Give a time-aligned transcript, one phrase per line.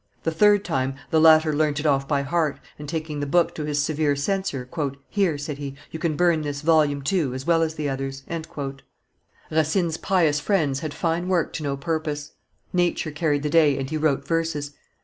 [0.23, 3.65] The third time, the latter learnt it off by heart, and, taking the book to
[3.65, 4.67] his severe censor,
[5.09, 8.23] "Here," said he, "you can burn this volume too, as well as the others."
[9.51, 12.31] Racine's pious friends had fine work to no purpose;
[12.73, 14.73] nature carried the day, and he wrote verses.